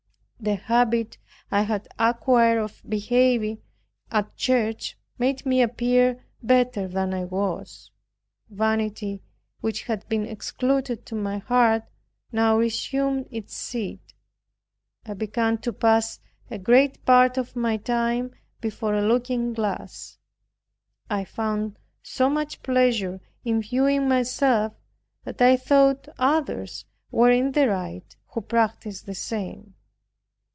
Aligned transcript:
The 0.43 0.55
habit 0.55 1.19
I 1.51 1.61
had 1.61 1.87
acquired 1.99 2.57
of 2.63 2.81
behaving 2.89 3.61
at 4.11 4.35
church 4.35 4.97
made 5.19 5.45
me 5.45 5.61
appear 5.61 6.25
better 6.41 6.87
than 6.87 7.13
I 7.13 7.25
was. 7.25 7.91
Vanity, 8.49 9.21
which 9.59 9.83
had 9.83 10.09
been 10.09 10.25
excluded 10.25 11.05
to 11.05 11.13
my 11.15 11.37
heart 11.37 11.83
now 12.31 12.57
resumed 12.57 13.27
its 13.29 13.53
seat. 13.53 14.15
I 15.05 15.13
began 15.13 15.59
to 15.59 15.71
pass 15.71 16.19
a 16.49 16.57
great 16.57 17.05
part 17.05 17.37
of 17.37 17.55
my 17.55 17.77
time 17.77 18.31
before 18.61 18.95
a 18.95 19.07
looking 19.07 19.53
glass. 19.53 20.17
I 21.07 21.23
found 21.23 21.77
so 22.01 22.31
much 22.31 22.63
pleasure 22.63 23.21
in 23.45 23.61
viewing 23.61 24.09
myself, 24.09 24.73
that 25.23 25.39
I 25.39 25.55
thought 25.55 26.07
others 26.17 26.83
were 27.11 27.29
in 27.29 27.51
the 27.51 27.67
right 27.69 28.15
who 28.29 28.41
practiced 28.41 29.05
the 29.05 29.13
same. 29.13 29.75